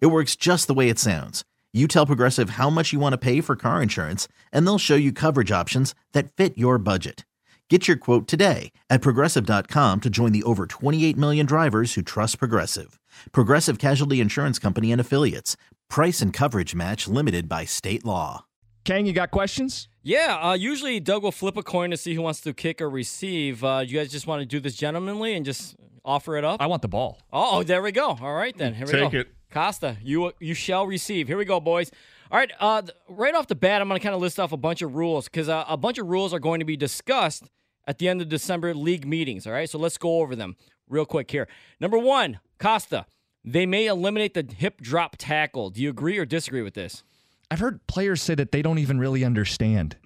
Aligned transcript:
It 0.00 0.06
works 0.06 0.36
just 0.36 0.66
the 0.66 0.74
way 0.74 0.88
it 0.88 0.98
sounds. 0.98 1.44
You 1.72 1.88
tell 1.88 2.06
Progressive 2.06 2.50
how 2.50 2.70
much 2.70 2.92
you 2.92 3.00
want 3.00 3.12
to 3.14 3.18
pay 3.18 3.40
for 3.40 3.56
car 3.56 3.82
insurance, 3.82 4.28
and 4.52 4.66
they'll 4.66 4.78
show 4.78 4.94
you 4.94 5.12
coverage 5.12 5.50
options 5.50 5.94
that 6.12 6.32
fit 6.32 6.56
your 6.56 6.78
budget. 6.78 7.24
Get 7.70 7.88
your 7.88 7.96
quote 7.96 8.28
today 8.28 8.72
at 8.90 9.00
progressive.com 9.00 10.00
to 10.02 10.10
join 10.10 10.32
the 10.32 10.42
over 10.42 10.66
28 10.66 11.16
million 11.16 11.46
drivers 11.46 11.94
who 11.94 12.02
trust 12.02 12.38
Progressive. 12.38 13.00
Progressive 13.32 13.78
Casualty 13.78 14.20
Insurance 14.20 14.58
Company 14.58 14.92
and 14.92 15.00
Affiliates. 15.00 15.56
Price 15.88 16.20
and 16.20 16.30
coverage 16.30 16.74
match 16.74 17.08
limited 17.08 17.48
by 17.48 17.64
state 17.64 18.04
law. 18.04 18.44
Kang, 18.84 19.06
you 19.06 19.14
got 19.14 19.30
questions? 19.30 19.88
Yeah, 20.02 20.38
uh, 20.42 20.52
usually 20.52 21.00
Doug 21.00 21.22
will 21.22 21.32
flip 21.32 21.56
a 21.56 21.62
coin 21.62 21.90
to 21.90 21.96
see 21.96 22.12
who 22.12 22.20
wants 22.20 22.42
to 22.42 22.52
kick 22.52 22.82
or 22.82 22.90
receive. 22.90 23.64
Uh, 23.64 23.82
you 23.84 23.98
guys 23.98 24.12
just 24.12 24.26
want 24.26 24.40
to 24.40 24.46
do 24.46 24.60
this 24.60 24.76
gentlemanly 24.76 25.34
and 25.34 25.46
just 25.46 25.74
offer 26.04 26.36
it 26.36 26.44
up? 26.44 26.60
I 26.60 26.66
want 26.66 26.82
the 26.82 26.88
ball. 26.88 27.18
Oh, 27.32 27.62
there 27.62 27.80
we 27.80 27.92
go. 27.92 28.18
All 28.20 28.34
right, 28.34 28.56
then. 28.56 28.74
Here 28.74 28.84
we 28.86 28.92
Take 28.92 29.00
go. 29.00 29.08
Take 29.08 29.20
it. 29.26 29.28
Costa, 29.54 29.96
you 30.02 30.32
you 30.40 30.52
shall 30.52 30.84
receive. 30.84 31.28
Here 31.28 31.38
we 31.38 31.44
go, 31.44 31.60
boys. 31.60 31.92
All 32.30 32.38
right, 32.38 32.50
uh, 32.58 32.82
right 33.08 33.34
off 33.34 33.46
the 33.46 33.54
bat, 33.54 33.80
I'm 33.80 33.88
going 33.88 34.00
to 34.00 34.02
kind 34.02 34.14
of 34.14 34.20
list 34.20 34.40
off 34.40 34.50
a 34.50 34.56
bunch 34.56 34.82
of 34.82 34.96
rules 34.96 35.26
because 35.26 35.48
uh, 35.48 35.64
a 35.68 35.76
bunch 35.76 35.98
of 35.98 36.08
rules 36.08 36.34
are 36.34 36.40
going 36.40 36.58
to 36.58 36.64
be 36.64 36.76
discussed 36.76 37.44
at 37.86 37.98
the 37.98 38.08
end 38.08 38.20
of 38.20 38.28
December 38.28 38.74
league 38.74 39.06
meetings. 39.06 39.46
All 39.46 39.52
right, 39.52 39.70
so 39.70 39.78
let's 39.78 39.96
go 39.96 40.20
over 40.20 40.34
them 40.34 40.56
real 40.88 41.06
quick 41.06 41.30
here. 41.30 41.46
Number 41.78 41.96
one, 41.96 42.40
Costa, 42.58 43.06
they 43.44 43.64
may 43.64 43.86
eliminate 43.86 44.34
the 44.34 44.44
hip 44.56 44.80
drop 44.80 45.14
tackle. 45.18 45.70
Do 45.70 45.80
you 45.80 45.90
agree 45.90 46.18
or 46.18 46.26
disagree 46.26 46.62
with 46.62 46.74
this? 46.74 47.04
I've 47.48 47.60
heard 47.60 47.86
players 47.86 48.20
say 48.20 48.34
that 48.34 48.50
they 48.50 48.62
don't 48.62 48.78
even 48.78 48.98
really 48.98 49.24
understand. 49.24 49.96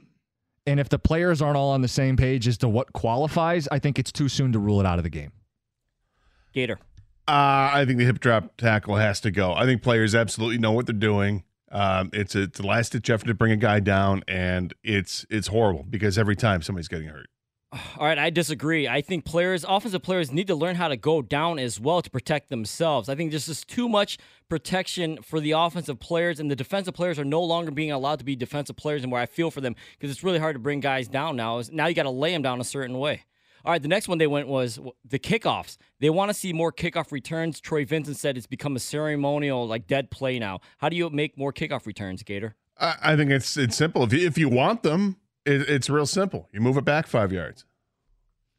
And 0.67 0.79
if 0.79 0.91
the 0.91 0.99
players 0.99 1.41
aren't 1.41 1.57
all 1.57 1.71
on 1.71 1.81
the 1.81 1.89
same 1.89 2.19
page 2.19 2.47
as 2.47 2.59
to 2.59 2.69
what 2.69 2.93
qualifies, 2.93 3.67
I 3.73 3.79
think 3.79 3.99
it's 3.99 4.13
too 4.13 4.29
soon 4.29 4.53
to 4.53 4.59
rule 4.59 4.81
it 4.81 4.85
out 4.85 4.99
of 4.99 5.05
the 5.05 5.11
game. 5.11 5.33
Gator. 6.53 6.79
Uh, 7.29 7.71
I 7.75 7.85
think 7.85 7.99
the 7.99 8.07
hip 8.07 8.21
drop 8.21 8.57
tackle 8.57 8.97
has 8.97 9.21
to 9.21 9.31
go. 9.31 9.53
I 9.53 9.67
think 9.67 9.83
players 9.83 10.15
absolutely 10.15 10.57
know 10.57 10.73
what 10.73 10.87
they're 10.87 10.95
doing. 10.95 11.45
Um, 11.71 12.09
it's 12.15 12.35
a, 12.35 12.45
it's 12.45 12.59
a 12.59 12.63
last 12.63 12.93
ditch 12.93 13.11
effort 13.11 13.27
to 13.27 13.35
bring 13.35 13.53
a 13.53 13.57
guy 13.57 13.81
down, 13.81 14.23
and 14.27 14.73
it's 14.83 15.27
it's 15.29 15.49
horrible 15.49 15.85
because 15.91 16.17
every 16.17 16.37
time 16.37 16.63
somebody's 16.63 16.89
getting 16.89 17.09
hurt. 17.09 17.27
All 17.71 18.07
right, 18.07 18.19
I 18.19 18.31
disagree. 18.31 18.89
I 18.89 19.03
think 19.03 19.27
players, 19.27 19.63
offensive 19.69 20.03
players, 20.03 20.33
need 20.33 20.47
to 20.47 20.55
learn 20.55 20.77
how 20.77 20.89
to 20.89 20.97
go 20.97 21.21
down 21.21 21.59
as 21.59 21.79
well 21.79 22.01
to 22.01 22.09
protect 22.09 22.49
themselves. 22.49 23.11
I 23.11 23.15
think 23.15 23.31
this 23.31 23.47
is 23.47 23.63
too 23.63 23.91
much 23.91 24.17
protection 24.49 25.21
for 25.21 25.39
the 25.39 25.51
offensive 25.51 26.01
players, 26.01 26.41
and 26.41 26.51
the 26.51 26.57
defensive 26.57 26.95
players 26.95 27.19
are 27.19 27.27
no 27.27 27.43
longer 27.43 27.71
being 27.71 27.93
allowed 27.93 28.21
to 28.21 28.25
be 28.25 28.37
defensive 28.37 28.77
players 28.77 29.03
and 29.03 29.13
where 29.13 29.21
I 29.21 29.27
feel 29.27 29.51
for 29.51 29.61
them 29.61 29.77
because 29.99 30.11
it's 30.11 30.25
really 30.25 30.39
hard 30.39 30.55
to 30.55 30.61
bring 30.61 30.81
guys 30.81 31.09
down 31.09 31.37
now. 31.37 31.59
Is 31.59 31.71
Now 31.71 31.89
you 31.89 31.95
got 31.95 32.05
to 32.05 32.11
lay 32.11 32.33
them 32.33 32.41
down 32.41 32.59
a 32.59 32.65
certain 32.65 32.99
way. 32.99 33.25
All 33.65 33.73
right, 33.73 33.83
the 33.83 33.89
next 33.89 34.09
one 34.09 34.19
they 34.19 34.27
went 34.27 34.49
was 34.49 34.79
the 35.05 35.19
kickoffs. 35.19 35.77
They 36.01 36.11
want 36.11 36.31
to 36.31 36.35
see 36.35 36.53
more 36.53 36.73
kickoff 36.73 37.13
returns. 37.13 37.61
Troy 37.61 37.85
Vincent 37.85 38.17
said 38.17 38.37
it's 38.37 38.47
become 38.47 38.77
a 38.77 38.81
ceremonial, 38.81 39.67
like 39.67 39.87
dead 39.87 40.11
play 40.11 40.39
now. 40.39 40.61
How 40.79 40.89
do 40.89 40.97
you 40.97 41.11
make 41.11 41.37
more 41.37 41.53
kickoff 41.53 41.87
returns, 41.87 42.23
Gator? 42.23 42.55
I, 42.79 42.95
I 43.03 43.17
think 43.17 43.31
it's 43.31 43.57
it's 43.57 43.77
simple. 43.77 44.05
If 44.05 44.13
you, 44.13 44.27
if 44.27 44.39
you 44.39 44.49
want 44.49 44.83
them, 44.83 45.17
it, 45.45 45.69
it's 45.69 45.91
real 45.91 46.07
simple. 46.07 46.49
You 46.53 46.61
move 46.61 46.77
it 46.77 46.85
back 46.85 47.07
five 47.07 47.33
yards. 47.33 47.65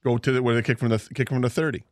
Go 0.03 0.17
to 0.17 0.31
the 0.31 0.43
where 0.43 0.55
they 0.55 0.61
kick 0.61 0.79
from 0.79 0.89
the 0.89 1.09
kick 1.13 1.29
from 1.29 1.41
the 1.41 1.49
thirty. 1.49 1.83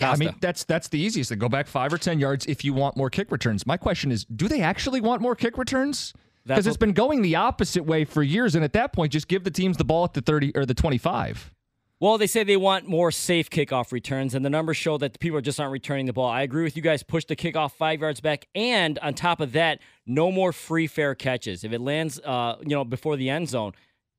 I 0.00 0.16
mean, 0.16 0.34
that's 0.40 0.64
that's 0.64 0.88
the 0.88 0.98
easiest. 0.98 1.28
To 1.28 1.36
go 1.36 1.48
back 1.48 1.66
five 1.66 1.92
or 1.92 1.98
ten 1.98 2.18
yards 2.18 2.44
if 2.46 2.64
you 2.64 2.74
want 2.74 2.96
more 2.96 3.08
kick 3.08 3.30
returns. 3.30 3.66
My 3.66 3.76
question 3.76 4.12
is, 4.12 4.24
do 4.24 4.46
they 4.46 4.60
actually 4.60 5.00
want 5.00 5.22
more 5.22 5.34
kick 5.34 5.56
returns? 5.56 6.12
Because 6.44 6.66
it's 6.66 6.76
been 6.76 6.92
going 6.92 7.22
the 7.22 7.34
opposite 7.34 7.84
way 7.84 8.04
for 8.04 8.22
years, 8.22 8.54
and 8.54 8.62
at 8.62 8.72
that 8.74 8.92
point, 8.92 9.10
just 9.10 9.26
give 9.26 9.42
the 9.42 9.50
teams 9.50 9.78
the 9.78 9.84
ball 9.84 10.04
at 10.04 10.14
the 10.14 10.20
thirty 10.20 10.52
or 10.54 10.64
the 10.66 10.74
twenty-five. 10.74 11.50
Well, 11.98 12.18
they 12.18 12.26
say 12.26 12.44
they 12.44 12.58
want 12.58 12.86
more 12.86 13.10
safe 13.10 13.48
kickoff 13.48 13.90
returns, 13.90 14.34
and 14.34 14.44
the 14.44 14.50
numbers 14.50 14.76
show 14.76 14.98
that 14.98 15.14
the 15.14 15.18
people 15.18 15.40
just 15.40 15.58
aren't 15.58 15.72
returning 15.72 16.04
the 16.04 16.12
ball. 16.12 16.28
I 16.28 16.42
agree 16.42 16.62
with 16.62 16.76
you 16.76 16.82
guys. 16.82 17.02
Push 17.02 17.24
the 17.24 17.36
kickoff 17.36 17.72
five 17.72 18.00
yards 18.00 18.20
back, 18.20 18.48
and 18.54 18.98
on 18.98 19.14
top 19.14 19.40
of 19.40 19.52
that, 19.52 19.78
no 20.04 20.30
more 20.30 20.52
free 20.52 20.86
fair 20.86 21.14
catches. 21.14 21.64
If 21.64 21.72
it 21.72 21.80
lands, 21.80 22.20
uh, 22.20 22.56
you 22.60 22.76
know, 22.76 22.84
before 22.84 23.16
the 23.16 23.30
end 23.30 23.48
zone, 23.48 23.72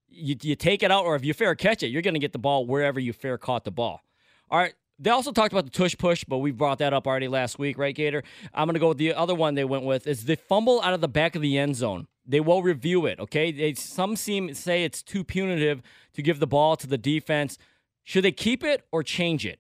you, 0.10 0.36
you 0.42 0.56
take 0.56 0.82
it 0.82 0.90
out, 0.90 1.06
or 1.06 1.16
if 1.16 1.24
you 1.24 1.36
fair 1.36 1.54
catch 1.54 1.84
it, 1.84 1.90
you're 1.90 2.02
going 2.02 2.16
to 2.16 2.20
get 2.20 2.34
the 2.34 2.40
ball 2.40 2.66
wherever 2.66 3.00
you 3.00 3.14
fair 3.14 3.38
caught 3.38 3.64
the 3.64 3.72
ball. 3.72 4.02
All 4.50 4.58
right. 4.58 4.74
They 5.00 5.12
also 5.12 5.32
talked 5.32 5.54
about 5.54 5.66
the 5.66 5.70
tush 5.70 5.96
push, 5.96 6.24
but 6.24 6.40
we 6.40 6.50
brought 6.50 6.80
that 6.80 6.92
up 6.92 7.06
already 7.06 7.28
last 7.28 7.60
week, 7.60 7.78
right, 7.78 7.94
Gator? 7.94 8.24
I'm 8.56 8.66
going 8.66 8.74
to 8.74 8.80
go 8.80 8.88
with 8.88 8.98
the 8.98 9.14
other 9.14 9.36
one 9.36 9.54
they 9.54 9.64
went 9.64 9.84
with 9.84 10.08
is 10.08 10.26
the 10.26 10.36
fumble 10.36 10.82
out 10.82 10.96
of 10.96 11.02
the 11.02 11.08
back 11.08 11.36
of 11.36 11.44
the 11.44 11.60
end 11.60 11.76
zone. 11.76 12.08
They 12.28 12.42
will 12.42 12.62
review 12.62 13.06
it, 13.06 13.20
okay? 13.20 13.52
They, 13.52 13.74
some 13.74 14.18
seem 14.18 14.54
say 14.54 14.84
it's 14.84 15.02
too 15.02 15.24
punitive 15.24 15.82
to 16.14 16.22
give 16.22 16.40
the 16.40 16.48
ball 16.48 16.76
to 16.76 16.86
the 16.86 16.98
defense. 16.98 17.58
Should 18.04 18.26
they 18.26 18.34
keep 18.34 18.64
it 18.64 18.86
or 18.92 19.02
change 19.02 19.46
it? 19.46 19.60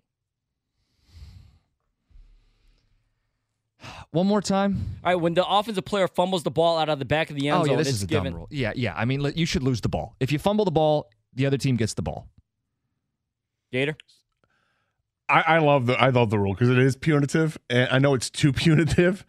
One 4.12 4.28
more 4.28 4.42
time. 4.42 4.98
All 5.04 5.14
right, 5.14 5.16
when 5.16 5.34
the 5.34 5.48
offensive 5.48 5.86
player 5.86 6.08
fumbles 6.08 6.44
the 6.44 6.52
ball 6.52 6.78
out 6.78 6.90
of 6.90 7.00
the 7.00 7.06
back 7.06 7.30
of 7.30 7.36
the 7.36 7.48
end 7.50 7.58
oh 7.58 7.64
zone, 7.64 7.72
yeah, 7.72 7.78
this 7.78 7.88
it's 7.88 7.98
is 7.98 8.04
a 8.04 8.08
given. 8.08 8.34
dumb 8.34 8.40
rule. 8.40 8.48
Yeah, 8.50 8.74
yeah. 8.76 8.94
I 8.96 9.06
mean, 9.06 9.32
you 9.36 9.46
should 9.46 9.64
lose 9.64 9.82
the 9.82 9.90
ball 9.90 10.16
if 10.20 10.32
you 10.32 10.40
fumble 10.40 10.66
the 10.66 10.72
ball. 10.72 11.10
The 11.34 11.46
other 11.46 11.58
team 11.58 11.76
gets 11.76 11.94
the 11.94 12.02
ball. 12.02 12.28
Gator. 13.72 13.96
I, 15.30 15.42
I 15.42 15.58
love 15.60 15.86
the 15.86 15.94
I 15.94 16.10
love 16.10 16.30
the 16.30 16.40
rule 16.40 16.54
because 16.54 16.70
it 16.70 16.78
is 16.80 16.96
punitive, 16.96 17.58
and 17.70 17.90
I 17.92 18.00
know 18.00 18.14
it's 18.14 18.30
too 18.30 18.52
punitive 18.64 19.26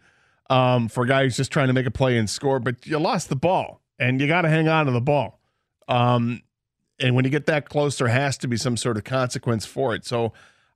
um, 0.49 0.89
for 0.89 1.03
a 1.03 1.07
guy 1.07 1.23
who's 1.23 1.37
just 1.37 1.51
trying 1.51 1.67
to 1.67 1.73
make 1.73 1.85
a 1.85 1.91
play 1.91 2.17
and 2.17 2.29
score. 2.29 2.59
But 2.59 2.85
you 2.85 2.99
lost 2.99 3.29
the 3.29 3.35
ball, 3.35 3.81
and 3.97 4.19
you 4.19 4.27
got 4.27 4.41
to 4.41 4.49
hang 4.49 4.67
on 4.67 4.85
to 4.85 4.91
the 4.91 5.01
ball. 5.01 5.39
Um, 5.87 6.41
and 6.99 7.15
when 7.15 7.25
you 7.25 7.31
get 7.31 7.45
that 7.45 7.69
close, 7.69 7.97
there 7.97 8.07
has 8.07 8.37
to 8.39 8.47
be 8.47 8.57
some 8.57 8.77
sort 8.77 8.97
of 8.97 9.03
consequence 9.03 9.65
for 9.65 9.95
it. 9.95 10.05
So 10.05 10.33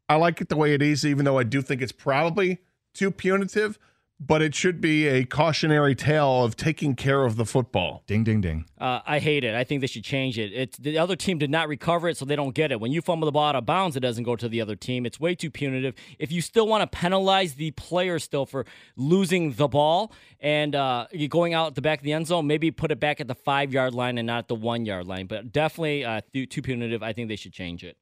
I 0.08 0.16
like 0.16 0.42
it 0.42 0.50
the 0.50 0.56
way 0.56 0.74
it 0.74 0.82
is, 0.82 1.06
even 1.06 1.26
though 1.26 1.38
I 1.38 1.44
do 1.44 1.62
think 1.62 1.82
it's 1.82 1.92
probably 1.92 2.60
too 2.94 3.12
punitive. 3.12 3.78
But 4.26 4.42
it 4.42 4.56
should 4.56 4.80
be 4.80 5.08
a 5.08 5.26
cautionary 5.26 5.96
tale 5.96 6.46
of 6.46 6.56
taking 6.56 6.96
care 6.96 7.26
of 7.26 7.36
the 7.36 7.46
football. 7.46 8.04
Ding, 8.08 8.24
ding, 8.24 8.42
ding. 8.42 8.66
Uh, 8.80 9.02
I 9.06 9.20
hate 9.20 9.44
it. 9.44 9.54
I 9.54 9.64
think 9.64 9.82
they 9.82 9.88
should 9.88 10.04
change 10.04 10.38
it. 10.40 10.54
It's 10.54 10.78
the 10.78 10.98
other 10.98 11.16
team 11.16 11.38
did 11.38 11.50
not 11.50 11.68
recover 11.68 12.08
it, 12.08 12.18
so 12.18 12.24
they 12.24 12.36
don't 12.36 12.56
get 12.56 12.72
it. 12.72 12.80
When 12.80 12.92
you 12.92 13.02
fumble 13.02 13.26
the 13.26 13.32
ball 13.32 13.50
out 13.50 13.56
of 13.56 13.66
bounds, 13.66 13.98
it 13.98 14.00
doesn't 14.00 14.24
go 14.24 14.36
to 14.36 14.48
the 14.48 14.62
other 14.62 14.76
team. 14.76 15.06
It's 15.06 15.20
way 15.20 15.36
too 15.36 15.52
punitive. 15.52 15.96
If 16.20 16.32
you 16.32 16.42
still 16.42 16.68
want 16.68 16.90
to 16.90 16.98
penalize 16.98 17.56
the 17.56 17.72
player 17.72 18.20
still 18.20 18.46
for 18.46 18.66
losing 18.96 19.54
the 19.54 19.68
ball 19.68 20.14
and 20.40 20.76
uh, 20.76 21.08
you 21.12 21.28
going 21.28 21.54
out 21.54 21.76
the 21.76 21.82
back 21.82 22.00
of 22.00 22.06
the 22.06 22.14
end 22.14 22.28
zone, 22.28 22.48
maybe 22.48 22.72
put 22.72 22.92
it 22.92 23.00
back 23.00 23.20
at 23.20 23.28
the 23.28 23.36
five 23.36 23.74
yard 23.74 23.94
line 23.94 24.18
and 24.18 24.28
not 24.28 24.40
at 24.40 24.48
the 24.48 24.56
one 24.56 24.86
yard 24.86 25.08
line. 25.08 25.28
But 25.28 25.52
definitely 25.52 26.06
uh, 26.06 26.22
too, 26.34 26.46
too 26.46 26.62
punitive. 26.62 27.04
I 27.04 27.14
think 27.14 27.28
they 27.28 27.36
should 27.36 27.54
change 27.54 27.84
it. 27.84 27.98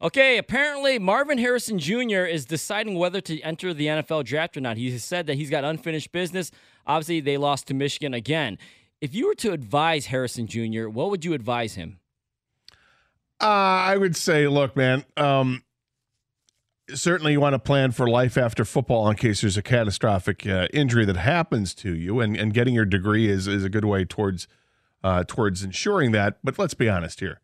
Okay, 0.00 0.36
apparently 0.36 0.98
Marvin 0.98 1.38
Harrison 1.38 1.78
Jr. 1.78 2.24
is 2.24 2.44
deciding 2.44 2.96
whether 2.96 3.22
to 3.22 3.40
enter 3.40 3.72
the 3.72 3.86
NFL 3.86 4.24
draft 4.24 4.56
or 4.56 4.60
not. 4.60 4.76
He 4.76 4.90
has 4.90 5.02
said 5.02 5.26
that 5.26 5.34
he's 5.34 5.48
got 5.48 5.64
unfinished 5.64 6.12
business. 6.12 6.50
Obviously, 6.86 7.20
they 7.20 7.38
lost 7.38 7.66
to 7.68 7.74
Michigan 7.74 8.12
again. 8.12 8.58
If 9.00 9.14
you 9.14 9.26
were 9.26 9.34
to 9.36 9.52
advise 9.52 10.06
Harrison 10.06 10.46
Jr., 10.46 10.88
what 10.88 11.10
would 11.10 11.24
you 11.24 11.32
advise 11.32 11.74
him? 11.74 11.98
Uh, 13.40 13.44
I 13.44 13.96
would 13.96 14.16
say, 14.16 14.46
look, 14.48 14.76
man. 14.76 15.04
Um, 15.16 15.62
certainly, 16.94 17.32
you 17.32 17.40
want 17.40 17.54
to 17.54 17.58
plan 17.58 17.92
for 17.92 18.06
life 18.06 18.36
after 18.36 18.66
football 18.66 19.08
in 19.08 19.16
case 19.16 19.40
there's 19.40 19.56
a 19.56 19.62
catastrophic 19.62 20.46
uh, 20.46 20.68
injury 20.74 21.06
that 21.06 21.16
happens 21.16 21.74
to 21.74 21.94
you, 21.94 22.20
and, 22.20 22.36
and 22.36 22.52
getting 22.52 22.74
your 22.74 22.84
degree 22.84 23.28
is 23.28 23.46
is 23.46 23.64
a 23.64 23.70
good 23.70 23.84
way 23.86 24.04
towards 24.04 24.46
uh, 25.02 25.24
towards 25.26 25.62
ensuring 25.62 26.12
that. 26.12 26.38
But 26.44 26.58
let's 26.58 26.74
be 26.74 26.88
honest 26.88 27.20
here. 27.20 27.40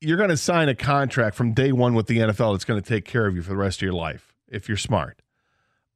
You're 0.00 0.16
going 0.16 0.30
to 0.30 0.36
sign 0.36 0.68
a 0.68 0.74
contract 0.74 1.36
from 1.36 1.52
day 1.52 1.72
one 1.72 1.94
with 1.94 2.06
the 2.06 2.18
NFL 2.18 2.54
that's 2.54 2.64
going 2.64 2.80
to 2.80 2.88
take 2.88 3.04
care 3.04 3.26
of 3.26 3.36
you 3.36 3.42
for 3.42 3.50
the 3.50 3.56
rest 3.56 3.78
of 3.78 3.82
your 3.82 3.92
life 3.92 4.34
if 4.48 4.68
you're 4.68 4.78
smart. 4.78 5.20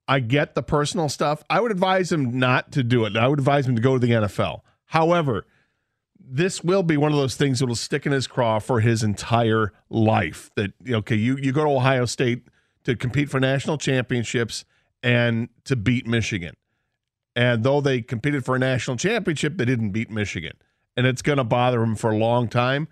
I 0.06 0.20
get 0.20 0.54
the 0.54 0.62
personal 0.62 1.08
stuff. 1.08 1.42
I 1.48 1.60
would 1.60 1.70
advise 1.70 2.12
him 2.12 2.38
not 2.38 2.72
to 2.72 2.82
do 2.82 3.06
it. 3.06 3.16
I 3.16 3.26
would 3.28 3.38
advise 3.38 3.66
him 3.66 3.76
to 3.76 3.82
go 3.82 3.98
to 3.98 4.06
the 4.06 4.12
NFL. 4.12 4.60
However, 4.86 5.46
this 6.18 6.62
will 6.62 6.82
be 6.82 6.96
one 6.96 7.12
of 7.12 7.18
those 7.18 7.36
things 7.36 7.60
that 7.60 7.66
will 7.66 7.74
stick 7.74 8.06
in 8.06 8.12
his 8.12 8.26
craw 8.26 8.58
for 8.58 8.80
his 8.80 9.02
entire 9.02 9.72
life. 9.88 10.50
That 10.56 10.72
okay, 10.88 11.16
you 11.16 11.36
you 11.36 11.52
go 11.52 11.64
to 11.64 11.70
Ohio 11.70 12.04
State 12.04 12.48
to 12.84 12.96
compete 12.96 13.30
for 13.30 13.40
national 13.40 13.78
championships 13.78 14.64
and 15.02 15.48
to 15.64 15.76
beat 15.76 16.06
Michigan. 16.06 16.54
And 17.36 17.64
though 17.64 17.80
they 17.80 18.00
competed 18.00 18.44
for 18.44 18.56
a 18.56 18.58
national 18.58 18.96
championship, 18.96 19.56
they 19.56 19.64
didn't 19.64 19.90
beat 19.90 20.10
Michigan. 20.10 20.52
And 20.96 21.06
it's 21.06 21.22
going 21.22 21.38
to 21.38 21.44
bother 21.44 21.82
him 21.82 21.96
for 21.96 22.10
a 22.10 22.16
long 22.16 22.48
time. 22.48 22.88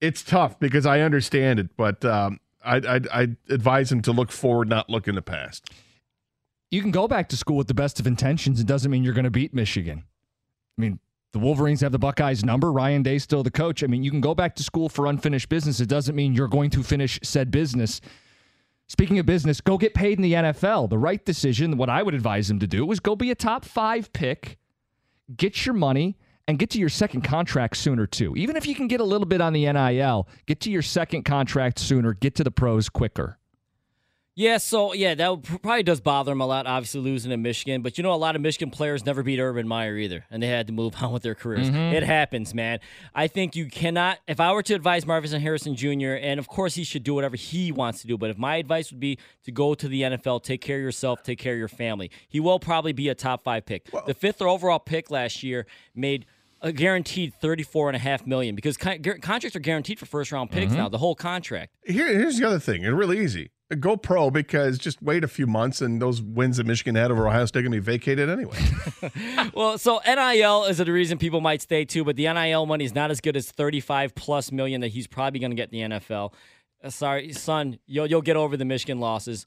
It's 0.00 0.22
tough 0.22 0.58
because 0.60 0.86
I 0.86 1.00
understand 1.00 1.58
it, 1.58 1.76
but 1.76 2.04
um, 2.04 2.38
I'd, 2.64 2.86
I'd, 2.86 3.08
I'd 3.08 3.36
advise 3.48 3.90
him 3.90 4.02
to 4.02 4.12
look 4.12 4.30
forward, 4.30 4.68
not 4.68 4.88
look 4.88 5.08
in 5.08 5.14
the 5.14 5.22
past. 5.22 5.70
you 6.70 6.82
can 6.82 6.90
go 6.90 7.08
back 7.08 7.28
to 7.30 7.36
school 7.36 7.56
with 7.56 7.66
the 7.66 7.74
best 7.74 7.98
of 7.98 8.06
intentions. 8.06 8.60
It 8.60 8.66
doesn't 8.66 8.90
mean 8.90 9.02
you're 9.02 9.14
going 9.14 9.24
to 9.24 9.30
beat 9.30 9.54
Michigan. 9.54 10.04
I 10.76 10.80
mean, 10.80 11.00
the 11.32 11.38
Wolverines 11.38 11.80
have 11.80 11.92
the 11.92 11.98
Buckeyes 11.98 12.44
number. 12.44 12.72
Ryan 12.72 13.02
Day 13.02 13.18
still 13.18 13.42
the 13.42 13.50
coach. 13.50 13.82
I 13.82 13.86
mean, 13.86 14.02
you 14.02 14.10
can 14.10 14.20
go 14.20 14.34
back 14.34 14.54
to 14.56 14.62
school 14.62 14.88
for 14.88 15.06
unfinished 15.06 15.48
business. 15.48 15.80
It 15.80 15.88
doesn't 15.88 16.14
mean 16.14 16.34
you're 16.34 16.48
going 16.48 16.70
to 16.70 16.82
finish 16.82 17.18
said 17.22 17.50
business. 17.50 18.00
Speaking 18.86 19.18
of 19.18 19.26
business, 19.26 19.60
go 19.60 19.76
get 19.76 19.92
paid 19.92 20.18
in 20.18 20.22
the 20.22 20.32
NFL. 20.32 20.88
The 20.88 20.96
right 20.96 21.22
decision, 21.22 21.76
what 21.76 21.90
I 21.90 22.02
would 22.02 22.14
advise 22.14 22.50
him 22.50 22.58
to 22.60 22.66
do, 22.66 22.90
is 22.90 23.00
go 23.00 23.14
be 23.14 23.30
a 23.30 23.34
top 23.34 23.66
five 23.66 24.12
pick, 24.14 24.58
get 25.36 25.66
your 25.66 25.74
money, 25.74 26.16
and 26.48 26.58
get 26.58 26.70
to 26.70 26.80
your 26.80 26.88
second 26.88 27.20
contract 27.20 27.76
sooner 27.76 28.06
too. 28.06 28.34
Even 28.36 28.56
if 28.56 28.66
you 28.66 28.74
can 28.74 28.88
get 28.88 29.00
a 29.00 29.04
little 29.04 29.26
bit 29.26 29.40
on 29.40 29.52
the 29.52 29.70
NIL, 29.70 30.26
get 30.46 30.60
to 30.60 30.70
your 30.70 30.82
second 30.82 31.24
contract 31.24 31.78
sooner, 31.78 32.14
get 32.14 32.34
to 32.36 32.42
the 32.42 32.50
pros 32.50 32.88
quicker. 32.88 33.38
Yeah, 34.38 34.58
so 34.58 34.92
yeah, 34.92 35.16
that 35.16 35.42
probably 35.42 35.82
does 35.82 36.00
bother 36.00 36.30
him 36.30 36.40
a 36.40 36.46
lot. 36.46 36.64
Obviously, 36.64 37.00
losing 37.00 37.32
in 37.32 37.42
Michigan, 37.42 37.82
but 37.82 37.98
you 37.98 38.04
know, 38.04 38.12
a 38.12 38.14
lot 38.14 38.36
of 38.36 38.40
Michigan 38.40 38.70
players 38.70 39.04
never 39.04 39.24
beat 39.24 39.40
Urban 39.40 39.66
Meyer 39.66 39.96
either, 39.96 40.26
and 40.30 40.40
they 40.40 40.46
had 40.46 40.68
to 40.68 40.72
move 40.72 40.94
on 41.02 41.12
with 41.12 41.24
their 41.24 41.34
careers. 41.34 41.68
Mm-hmm. 41.68 41.96
It 41.96 42.04
happens, 42.04 42.54
man. 42.54 42.78
I 43.12 43.26
think 43.26 43.56
you 43.56 43.66
cannot. 43.66 44.18
If 44.28 44.38
I 44.38 44.52
were 44.52 44.62
to 44.62 44.74
advise 44.74 45.04
Marvin 45.04 45.40
Harrison 45.40 45.74
Jr., 45.74 46.12
and 46.12 46.38
of 46.38 46.46
course 46.46 46.76
he 46.76 46.84
should 46.84 47.02
do 47.02 47.14
whatever 47.14 47.34
he 47.34 47.72
wants 47.72 48.00
to 48.02 48.06
do, 48.06 48.16
but 48.16 48.30
if 48.30 48.38
my 48.38 48.58
advice 48.58 48.92
would 48.92 49.00
be 49.00 49.18
to 49.42 49.50
go 49.50 49.74
to 49.74 49.88
the 49.88 50.02
NFL, 50.02 50.44
take 50.44 50.60
care 50.60 50.76
of 50.76 50.82
yourself, 50.82 51.24
take 51.24 51.40
care 51.40 51.54
of 51.54 51.58
your 51.58 51.66
family, 51.66 52.08
he 52.28 52.38
will 52.38 52.60
probably 52.60 52.92
be 52.92 53.08
a 53.08 53.16
top 53.16 53.42
five 53.42 53.66
pick. 53.66 53.88
Well, 53.92 54.04
the 54.06 54.14
fifth 54.14 54.40
or 54.40 54.46
overall 54.46 54.78
pick 54.78 55.10
last 55.10 55.42
year 55.42 55.66
made 55.96 56.26
a 56.60 56.72
guaranteed 56.72 57.34
34 57.34 57.90
and 57.90 57.96
a 57.96 58.00
half 58.00 58.26
million 58.26 58.54
because 58.54 58.76
con- 58.76 59.02
contracts 59.02 59.54
are 59.54 59.60
guaranteed 59.60 59.98
for 59.98 60.06
first 60.06 60.32
round 60.32 60.50
picks 60.50 60.72
mm-hmm. 60.72 60.82
now 60.82 60.88
the 60.88 60.98
whole 60.98 61.14
contract 61.14 61.72
Here, 61.84 62.06
here's 62.06 62.38
the 62.38 62.46
other 62.46 62.58
thing 62.58 62.84
it's 62.84 62.92
really 62.92 63.20
easy 63.20 63.50
go 63.76 63.96
pro 63.96 64.30
because 64.30 64.78
just 64.78 65.02
wait 65.02 65.24
a 65.24 65.28
few 65.28 65.46
months 65.46 65.80
and 65.80 66.00
those 66.00 66.22
wins 66.22 66.56
that 66.56 66.64
Michigan 66.64 66.94
had 66.94 67.10
over 67.10 67.28
Ohio 67.28 67.44
State 67.44 67.60
are 67.60 67.62
going 67.62 67.72
to 67.72 67.80
be 67.80 67.84
vacated 67.84 68.30
anyway. 68.30 68.58
well, 69.54 69.76
so 69.76 70.00
NIL 70.06 70.64
is 70.64 70.78
the 70.78 70.90
reason 70.90 71.18
people 71.18 71.40
might 71.40 71.60
stay 71.60 71.84
too, 71.84 72.04
but 72.04 72.16
the 72.16 72.32
NIL 72.32 72.64
money 72.66 72.84
is 72.84 72.94
not 72.94 73.10
as 73.10 73.20
good 73.20 73.36
as 73.36 73.50
35 73.50 74.14
plus 74.14 74.50
million 74.50 74.80
that 74.80 74.88
he's 74.88 75.06
probably 75.06 75.40
going 75.40 75.50
to 75.50 75.56
get 75.56 75.72
in 75.72 75.90
the 75.90 75.98
NFL. 75.98 76.32
Uh, 76.82 76.90
sorry, 76.90 77.32
son, 77.32 77.78
you'll, 77.86 78.06
you'll 78.06 78.22
get 78.22 78.36
over 78.36 78.56
the 78.56 78.64
Michigan 78.64 79.00
losses. 79.00 79.46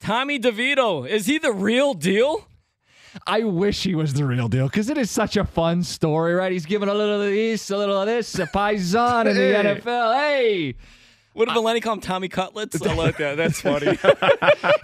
Tommy 0.00 0.38
DeVito, 0.38 1.08
is 1.08 1.26
he 1.26 1.38
the 1.38 1.52
real 1.52 1.94
deal? 1.94 2.46
I 3.26 3.44
wish 3.44 3.82
he 3.84 3.94
was 3.94 4.12
the 4.14 4.24
real 4.24 4.48
deal 4.48 4.66
because 4.66 4.90
it 4.90 4.98
is 4.98 5.10
such 5.10 5.36
a 5.36 5.44
fun 5.44 5.82
story, 5.82 6.34
right? 6.34 6.50
He's 6.50 6.66
giving 6.66 6.88
a 6.88 6.94
little 6.94 7.22
of 7.22 7.30
this, 7.30 7.70
a 7.70 7.76
little 7.76 8.00
of 8.00 8.06
this, 8.06 8.38
a 8.38 8.46
paisan 8.46 9.26
in 9.26 9.36
the 9.36 9.42
hey. 9.42 9.80
NFL. 9.80 10.14
Hey. 10.14 10.74
What 11.34 11.48
if 11.48 11.56
Lenny 11.56 11.80
call 11.80 11.94
him 11.94 12.00
Tommy 12.00 12.28
Cutlets? 12.28 12.80
I 12.80 12.94
like 12.94 13.16
that. 13.16 13.36
That's 13.36 13.60
funny. 13.60 13.86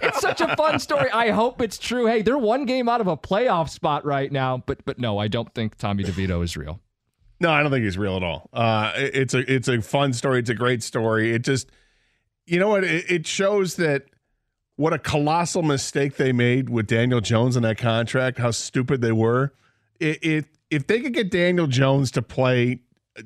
it's 0.01 0.19
such 0.19 0.41
a 0.41 0.53
fun 0.57 0.79
story. 0.79 1.09
I 1.09 1.29
hope 1.29 1.61
it's 1.61 1.77
true. 1.77 2.07
Hey, 2.07 2.23
they're 2.23 2.37
one 2.37 2.65
game 2.65 2.89
out 2.89 2.99
of 2.99 3.07
a 3.07 3.15
playoff 3.15 3.69
spot 3.69 4.03
right 4.03 4.29
now, 4.29 4.61
but 4.65 4.83
but 4.83 4.99
no, 4.99 5.17
I 5.17 5.29
don't 5.29 5.53
think 5.55 5.77
Tommy 5.77 6.03
DeVito 6.03 6.43
is 6.43 6.57
real. 6.57 6.81
No, 7.39 7.51
I 7.51 7.63
don't 7.63 7.71
think 7.71 7.85
he's 7.85 7.97
real 7.97 8.17
at 8.17 8.23
all. 8.23 8.49
Uh, 8.51 8.91
it's 8.95 9.33
a 9.33 9.51
it's 9.51 9.69
a 9.69 9.81
fun 9.81 10.11
story. 10.11 10.39
It's 10.39 10.49
a 10.49 10.53
great 10.53 10.83
story. 10.83 11.33
It 11.33 11.43
just, 11.43 11.71
you 12.45 12.59
know 12.59 12.67
what? 12.67 12.83
It, 12.83 13.09
it 13.09 13.27
shows 13.27 13.77
that 13.77 14.03
what 14.75 14.93
a 14.93 14.99
colossal 14.99 15.61
mistake 15.61 16.15
they 16.15 16.31
made 16.31 16.69
with 16.69 16.87
Daniel 16.87 17.21
Jones 17.21 17.55
in 17.55 17.63
that 17.63 17.77
contract, 17.77 18.37
how 18.39 18.51
stupid 18.51 19.01
they 19.01 19.11
were. 19.11 19.53
It 19.99 20.45
if 20.71 20.87
they 20.87 21.01
could 21.01 21.13
get 21.13 21.29
Daniel 21.29 21.67
Jones 21.67 22.11
to 22.11 22.21
play 22.21 22.79